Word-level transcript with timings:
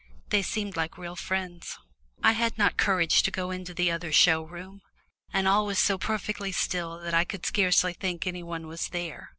They 0.29 0.41
seemed 0.41 0.75
like 0.75 0.97
real 0.97 1.15
friends. 1.15 1.77
I 2.23 2.31
had 2.31 2.57
not 2.57 2.75
courage 2.75 3.21
to 3.21 3.29
go 3.29 3.51
into 3.51 3.71
the 3.71 3.91
other 3.91 4.11
show 4.11 4.41
room, 4.41 4.81
and 5.31 5.47
all 5.47 5.67
was 5.67 5.77
so 5.77 5.99
perfectly 5.99 6.51
still 6.51 6.97
that 7.01 7.13
I 7.13 7.23
could 7.23 7.45
scarcely 7.45 7.93
think 7.93 8.25
any 8.25 8.41
one 8.41 8.65
was 8.65 8.87
there. 8.89 9.29